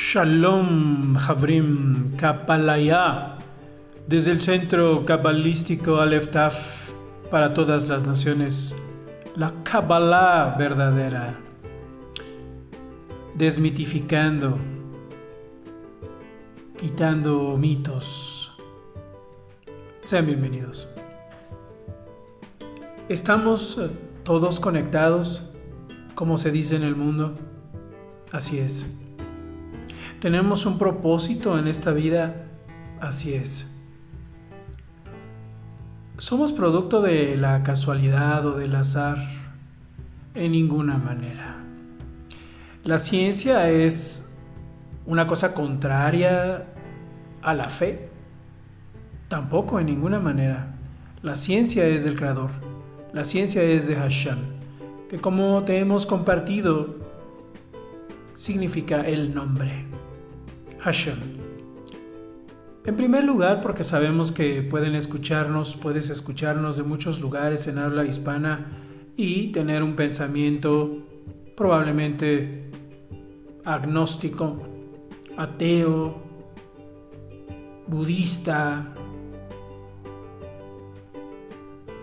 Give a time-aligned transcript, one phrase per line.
[0.00, 3.36] Shalom, Havrim, Kapalaya,
[4.06, 6.92] desde el centro cabalístico Aleph Taf
[7.32, 8.76] para todas las naciones,
[9.34, 11.36] la Kabbalah verdadera,
[13.34, 14.56] desmitificando,
[16.78, 18.56] quitando mitos.
[20.04, 20.88] Sean bienvenidos.
[23.08, 23.90] ¿Estamos eh,
[24.22, 25.42] todos conectados,
[26.14, 27.34] como se dice en el mundo?
[28.30, 28.86] Así es.
[30.20, 32.34] ¿Tenemos un propósito en esta vida?
[33.00, 33.70] Así es.
[36.16, 39.18] ¿Somos producto de la casualidad o del azar?
[40.34, 41.62] En ninguna manera.
[42.82, 44.28] La ciencia es
[45.06, 46.66] una cosa contraria
[47.42, 48.08] a la fe.
[49.28, 50.74] Tampoco en ninguna manera.
[51.22, 52.50] La ciencia es del Creador.
[53.12, 54.38] La ciencia es de Hashem,
[55.08, 56.96] que como te hemos compartido,
[58.34, 59.97] significa el nombre.
[62.86, 68.06] En primer lugar, porque sabemos que pueden escucharnos, puedes escucharnos de muchos lugares en habla
[68.06, 68.66] hispana
[69.14, 70.96] y tener un pensamiento
[71.58, 72.70] probablemente
[73.66, 74.56] agnóstico,
[75.36, 76.16] ateo,
[77.86, 78.94] budista,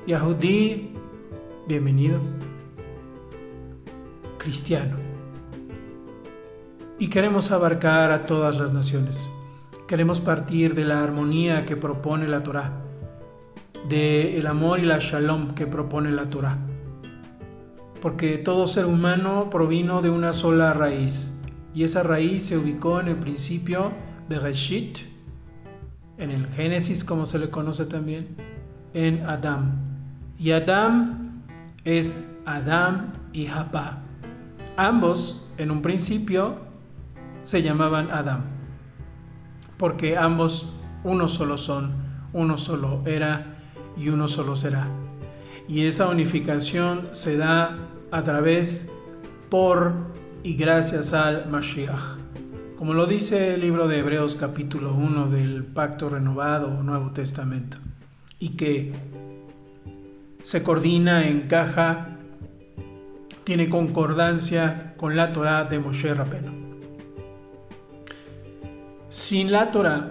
[0.06, 0.92] yahudí,
[1.68, 2.20] bienvenido,
[4.38, 5.05] cristiano.
[6.98, 9.28] Y queremos abarcar a todas las naciones.
[9.86, 12.72] Queremos partir de la armonía que propone la Torah,
[13.90, 16.58] de el amor y la shalom que propone la Torah.
[18.02, 21.38] Porque todo ser humano provino de una sola raíz,
[21.74, 23.92] y esa raíz se ubicó en el principio
[24.30, 25.00] de Reshit,
[26.18, 28.38] en el Génesis como se le conoce también,
[28.94, 29.82] en Adán.
[30.40, 31.44] Y Adán
[31.84, 34.02] es Adam y Japa.
[34.78, 36.65] Ambos, en un principio,
[37.46, 38.44] se llamaban Adam,
[39.78, 40.68] porque ambos
[41.04, 41.94] uno solo son,
[42.34, 43.60] uno solo era
[43.96, 44.88] y uno solo será.
[45.68, 47.78] Y esa unificación se da
[48.12, 48.90] a través,
[49.50, 49.94] por
[50.44, 52.18] y gracias al Mashiach.
[52.78, 57.78] Como lo dice el libro de Hebreos capítulo 1 del Pacto Renovado o Nuevo Testamento.
[58.40, 58.92] Y que
[60.42, 62.18] se coordina, encaja,
[63.44, 66.65] tiene concordancia con la Torah de Moshe Rabbeinu.
[69.18, 70.10] Sin la Torah,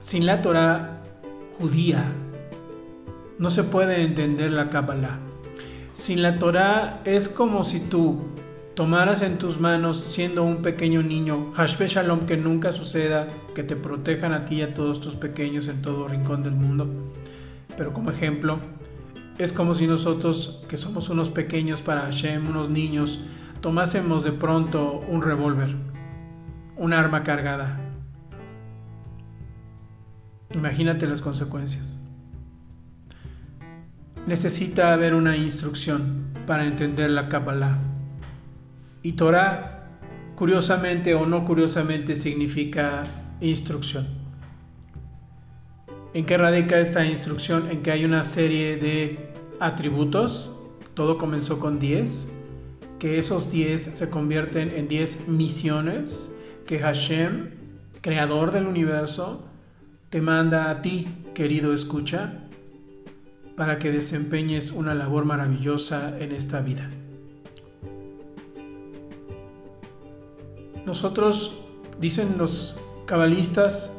[0.00, 1.00] sin la Torah
[1.56, 2.12] judía,
[3.38, 5.20] no se puede entender la Kabbalah.
[5.92, 8.18] Sin la Torah es como si tú
[8.74, 13.76] tomaras en tus manos, siendo un pequeño niño, Hashbe Shalom, que nunca suceda, que te
[13.76, 16.90] protejan a ti y a todos tus pequeños en todo rincón del mundo.
[17.76, 18.58] Pero como ejemplo,
[19.38, 23.20] es como si nosotros, que somos unos pequeños para Hashem, unos niños,
[23.60, 25.76] tomásemos de pronto un revólver,
[26.76, 27.79] un arma cargada.
[30.54, 31.96] Imagínate las consecuencias.
[34.26, 37.78] Necesita haber una instrucción para entender la Kabbalah.
[39.02, 39.86] Y Torah,
[40.34, 43.04] curiosamente o no curiosamente, significa
[43.40, 44.08] instrucción.
[46.14, 47.70] ¿En qué radica esta instrucción?
[47.70, 50.50] En que hay una serie de atributos,
[50.94, 52.28] todo comenzó con 10,
[52.98, 56.34] que esos 10 se convierten en 10 misiones
[56.66, 57.50] que Hashem,
[58.00, 59.49] creador del universo,
[60.10, 62.32] te manda a ti, querido escucha,
[63.56, 66.90] para que desempeñes una labor maravillosa en esta vida.
[70.84, 71.60] Nosotros,
[72.00, 72.76] dicen los
[73.06, 73.96] cabalistas,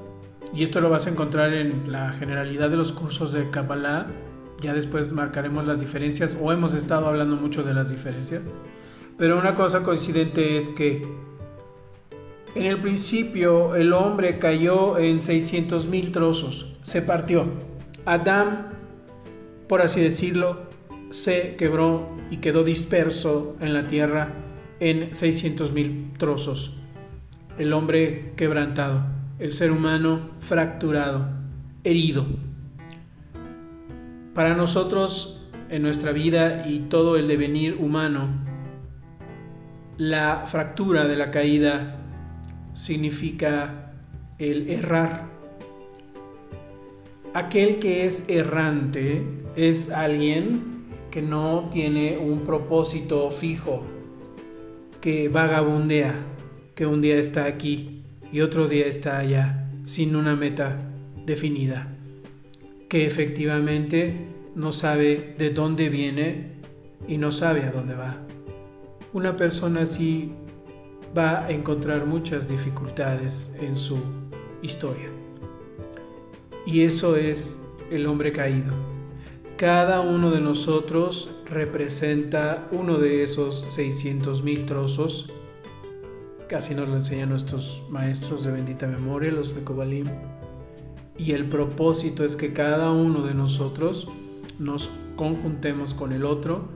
[0.53, 4.07] y esto lo vas a encontrar en la generalidad de los cursos de Kabbalah.
[4.59, 8.43] Ya después marcaremos las diferencias o hemos estado hablando mucho de las diferencias.
[9.17, 11.07] Pero una cosa coincidente es que
[12.55, 17.45] en el principio el hombre cayó en 600.000 mil trozos, se partió.
[18.05, 18.73] Adán,
[19.67, 20.63] por así decirlo,
[21.09, 24.33] se quebró y quedó disperso en la tierra
[24.79, 26.75] en 600.000 mil trozos.
[27.57, 31.27] El hombre quebrantado el ser humano fracturado,
[31.83, 32.27] herido.
[34.35, 38.29] Para nosotros, en nuestra vida y todo el devenir humano,
[39.97, 42.00] la fractura de la caída
[42.73, 43.93] significa
[44.37, 45.29] el errar.
[47.33, 49.23] Aquel que es errante
[49.55, 50.71] es alguien
[51.11, 53.83] que no tiene un propósito fijo,
[54.99, 56.15] que vagabundea,
[56.75, 58.01] que un día está aquí
[58.31, 60.77] y otro día está allá, sin una meta
[61.25, 61.87] definida,
[62.89, 64.13] que efectivamente
[64.55, 66.51] no sabe de dónde viene
[67.07, 68.17] y no sabe a dónde va.
[69.13, 70.31] Una persona así
[71.17, 73.97] va a encontrar muchas dificultades en su
[74.61, 75.09] historia.
[76.65, 78.73] Y eso es el hombre caído.
[79.57, 85.31] Cada uno de nosotros representa uno de esos 600 mil trozos.
[86.47, 90.07] Casi nos lo enseñan nuestros maestros de bendita memoria, los Mekobalim.
[91.17, 94.07] Y el propósito es que cada uno de nosotros
[94.57, 96.69] nos conjuntemos con el otro,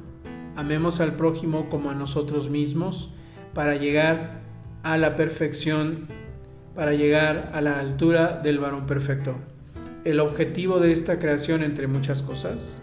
[0.55, 3.14] amemos al prójimo como a nosotros mismos,
[3.55, 4.41] para llegar
[4.83, 6.07] a la perfección,
[6.75, 9.33] para llegar a la altura del varón perfecto.
[10.03, 12.77] El objetivo de esta creación, entre muchas cosas,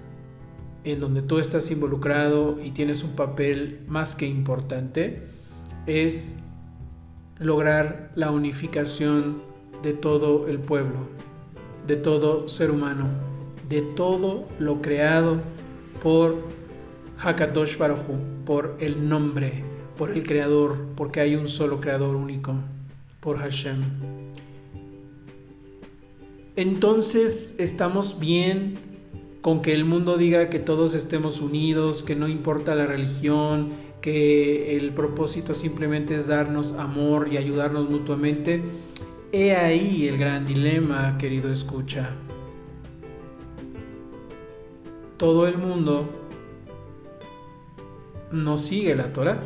[0.82, 5.22] en donde tú estás involucrado y tienes un papel más que importante,
[5.86, 6.36] es
[7.38, 9.42] lograr la unificación
[9.82, 11.06] de todo el pueblo,
[11.86, 13.08] de todo ser humano,
[13.68, 15.36] de todo lo creado
[16.02, 16.36] por
[17.18, 18.00] Hakadosh Baruj
[18.46, 19.71] por el nombre,
[20.02, 22.56] por el creador, porque hay un solo creador único,
[23.20, 23.80] por Hashem.
[26.56, 28.74] Entonces estamos bien
[29.42, 34.76] con que el mundo diga que todos estemos unidos, que no importa la religión, que
[34.76, 38.60] el propósito simplemente es darnos amor y ayudarnos mutuamente.
[39.30, 42.10] He ahí el gran dilema, querido escucha.
[45.16, 46.10] Todo el mundo
[48.32, 49.40] no sigue la Torah.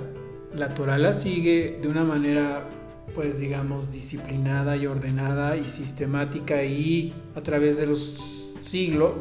[0.54, 2.68] La Torah la sigue de una manera,
[3.14, 9.12] pues digamos, disciplinada y ordenada y sistemática y a través de los siglos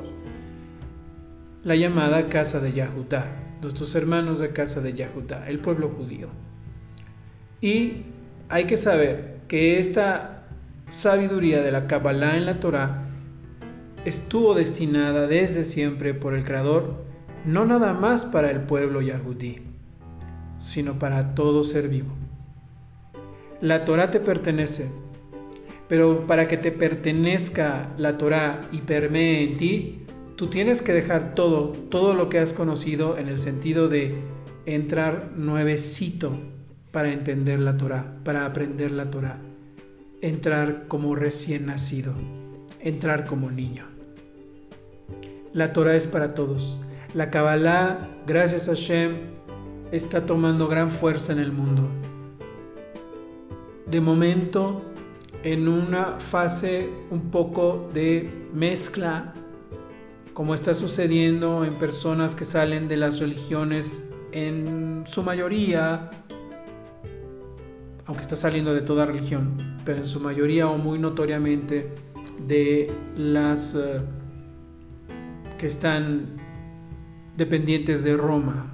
[1.63, 3.25] la llamada casa de Yahudá,
[3.61, 6.29] nuestros hermanos de casa de Yahudá, el pueblo judío.
[7.59, 8.03] Y
[8.49, 10.47] hay que saber que esta
[10.89, 13.09] sabiduría de la Kabbalah en la Torah
[14.05, 17.03] estuvo destinada desde siempre por el Creador,
[17.43, 19.61] no nada más para el pueblo yahudí,
[20.65, 22.09] sino para todo ser vivo.
[23.61, 24.89] La Torah te pertenece,
[25.87, 29.99] pero para que te pertenezca la Torah y permee en ti,
[30.35, 34.15] tú tienes que dejar todo, todo lo que has conocido en el sentido de
[34.65, 36.31] entrar nuevecito
[36.91, 39.37] para entender la Torah, para aprender la Torah,
[40.21, 42.13] entrar como recién nacido,
[42.79, 43.85] entrar como niño.
[45.53, 46.79] La Torah es para todos.
[47.13, 49.35] La Kabbalah, gracias a Hashem,
[49.91, 51.83] está tomando gran fuerza en el mundo.
[53.87, 54.81] De momento,
[55.43, 59.33] en una fase un poco de mezcla
[60.33, 64.03] como está sucediendo en personas que salen de las religiones
[64.33, 66.09] en su mayoría,
[68.05, 69.55] aunque está saliendo de toda religión,
[69.85, 71.89] pero en su mayoría o muy notoriamente
[72.45, 74.01] de las eh,
[75.57, 76.25] que están
[77.37, 78.73] dependientes de Roma.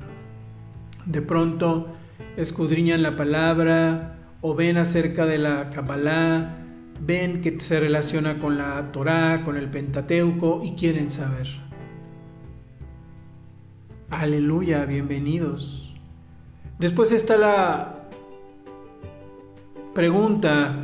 [1.06, 1.88] De pronto
[2.38, 6.58] escudriñan la palabra o ven acerca de la Kabbalah
[7.04, 11.48] ven que se relaciona con la Torá, con el Pentateuco y quieren saber.
[14.10, 15.96] Aleluya, bienvenidos.
[16.80, 18.10] Después está la
[19.94, 20.76] pregunta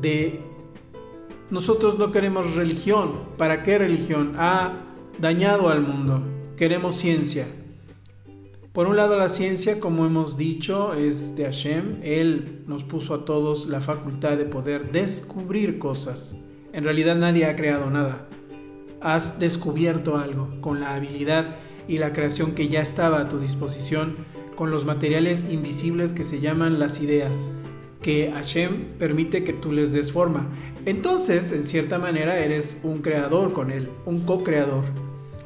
[0.00, 0.40] de
[1.50, 3.20] nosotros no queremos religión.
[3.38, 4.34] ¿Para qué religión?
[4.38, 4.74] Ha
[5.18, 6.22] dañado al mundo.
[6.56, 7.46] Queremos ciencia.
[8.76, 12.00] Por un lado la ciencia, como hemos dicho, es de Hashem.
[12.02, 16.36] Él nos puso a todos la facultad de poder descubrir cosas.
[16.74, 18.28] En realidad nadie ha creado nada.
[19.00, 21.56] Has descubierto algo con la habilidad
[21.88, 24.14] y la creación que ya estaba a tu disposición,
[24.56, 27.50] con los materiales invisibles que se llaman las ideas,
[28.02, 30.50] que Hashem permite que tú les des forma.
[30.84, 34.84] Entonces, en cierta manera, eres un creador con Él, un co-creador,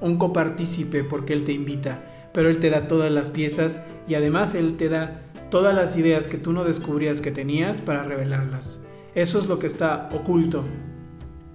[0.00, 4.54] un copartícipe porque Él te invita pero Él te da todas las piezas y además
[4.54, 8.80] Él te da todas las ideas que tú no descubrías que tenías para revelarlas.
[9.14, 10.64] Eso es lo que está oculto.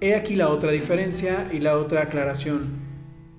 [0.00, 2.86] He aquí la otra diferencia y la otra aclaración.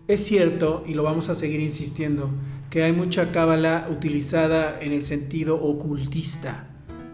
[0.07, 2.31] Es cierto, y lo vamos a seguir insistiendo,
[2.69, 6.67] que hay mucha cábala utilizada en el sentido ocultista,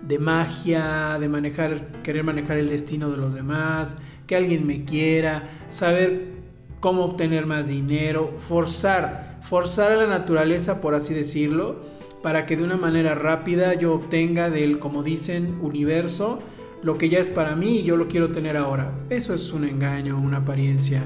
[0.08, 5.50] de magia, de manejar, querer manejar el destino de los demás, que alguien me quiera,
[5.68, 6.43] saber
[6.84, 11.78] cómo obtener más dinero, forzar forzar a la naturaleza, por así decirlo,
[12.22, 16.40] para que de una manera rápida yo obtenga del, como dicen, universo,
[16.82, 18.94] lo que ya es para mí y yo lo quiero tener ahora.
[19.10, 21.04] Eso es un engaño, una apariencia.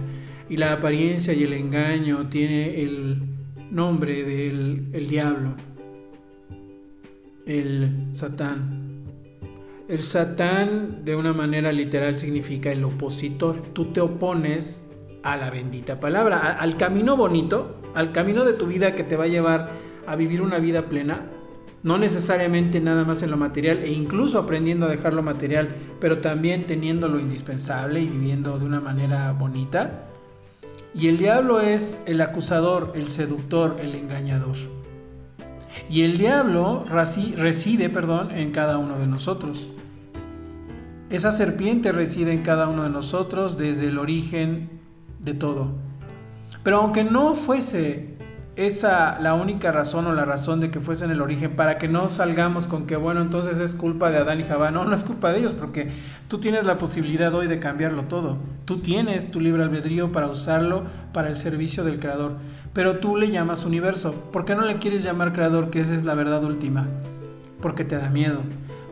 [0.50, 3.22] Y la apariencia y el engaño tiene el
[3.70, 5.54] nombre del el diablo,
[7.46, 8.88] el satán.
[9.88, 13.62] El satán de una manera literal significa el opositor.
[13.74, 14.87] Tú te opones
[15.28, 19.26] a la bendita palabra, al camino bonito, al camino de tu vida que te va
[19.26, 19.72] a llevar
[20.08, 21.26] a vivir una vida plena,
[21.84, 26.20] no necesariamente nada más en lo material e incluso aprendiendo a dejar lo material, pero
[26.20, 30.06] también teniendo lo indispensable y viviendo de una manera bonita.
[30.96, 34.56] Y el diablo es el acusador, el seductor, el engañador.
[35.90, 39.68] Y el diablo reside, perdón, en cada uno de nosotros.
[41.10, 44.77] Esa serpiente reside en cada uno de nosotros desde el origen
[45.28, 45.68] de todo.
[46.64, 48.18] Pero aunque no fuese
[48.58, 51.88] esa la única razón o la razón de que fuese en el origen para que
[51.88, 55.04] no salgamos con que bueno entonces es culpa de Adán y Jabá no no es
[55.04, 55.92] culpa de ellos porque
[56.28, 60.86] tú tienes la posibilidad hoy de cambiarlo todo tú tienes tu libre albedrío para usarlo
[61.14, 62.34] para el servicio del creador
[62.74, 66.04] pero tú le llamas universo ¿por qué no le quieres llamar creador que esa es
[66.04, 66.88] la verdad última?
[67.62, 68.42] porque te da miedo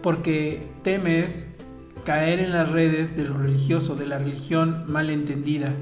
[0.04, 1.56] porque temes
[2.04, 5.74] caer en las redes de lo religioso de la religión mal entendida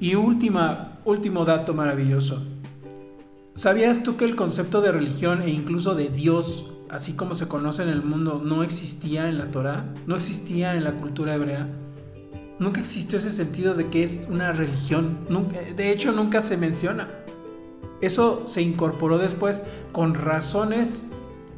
[0.00, 2.42] y última, último dato maravilloso.
[3.54, 7.82] ¿Sabías tú que el concepto de religión e incluso de Dios, así como se conoce
[7.82, 9.86] en el mundo, no existía en la Torah?
[10.06, 11.66] ¿No existía en la cultura hebrea?
[12.58, 15.18] Nunca existió ese sentido de que es una religión.
[15.76, 17.08] de hecho, nunca se menciona.
[18.00, 19.62] Eso se incorporó después
[19.92, 21.06] con razones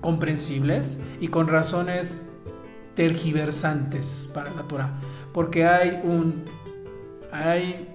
[0.00, 2.23] comprensibles y con razones
[2.95, 5.00] tergiversantes para la Torah.
[5.33, 6.45] Porque hay un,
[7.33, 7.88] hay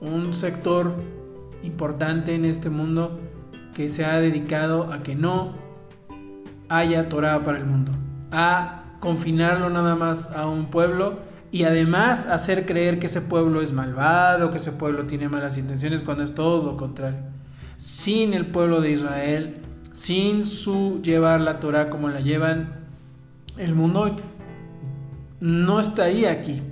[0.00, 0.94] un sector
[1.62, 3.18] importante en este mundo
[3.74, 5.54] que se ha dedicado a que no
[6.68, 7.92] haya Torah para el mundo,
[8.30, 11.18] a confinarlo nada más a un pueblo
[11.50, 16.02] y además hacer creer que ese pueblo es malvado, que ese pueblo tiene malas intenciones
[16.02, 17.20] cuando es todo lo contrario.
[17.78, 19.54] Sin el pueblo de Israel,
[19.92, 22.86] sin su llevar la Torah como la llevan,
[23.56, 24.16] el mundo
[25.40, 26.62] no estaría aquí.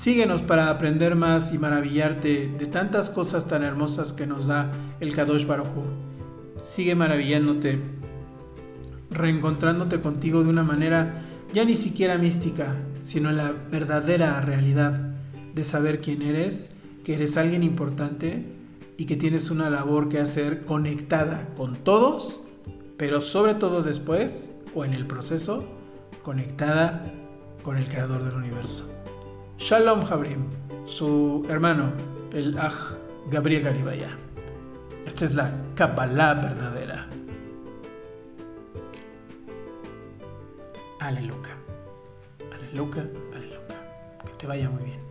[0.00, 5.14] Síguenos para aprender más y maravillarte de tantas cosas tan hermosas que nos da el
[5.14, 5.68] Kadosh Baruj
[6.62, 7.78] Sigue maravillándote,
[9.10, 11.20] reencontrándote contigo de una manera
[11.52, 14.98] ya ni siquiera mística, sino la verdadera realidad
[15.54, 16.70] de saber quién eres,
[17.04, 18.46] que eres alguien importante
[18.96, 22.40] y que tienes una labor que hacer conectada con todos,
[22.96, 25.62] pero sobre todo después o en el proceso,
[26.22, 27.04] conectada
[27.62, 28.90] con el creador del universo.
[29.60, 30.48] Shalom Jabrim,
[30.86, 31.92] su hermano,
[32.32, 32.72] el Aj
[33.30, 34.08] Gabriel Garibaya.
[35.04, 37.06] Esta es la Kabbalah verdadera.
[41.00, 41.54] Aleluya.
[42.50, 44.16] Aleluya, aleluya.
[44.24, 45.09] Que te vaya muy bien.